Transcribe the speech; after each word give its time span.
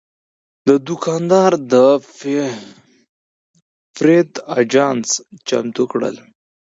دا 0.67 0.75
دوکاندار 0.87 1.51
د 1.71 1.73
پیرود 2.17 4.31
اجناس 4.57 5.09
چمتو 5.47 5.83
کړل. 5.91 6.15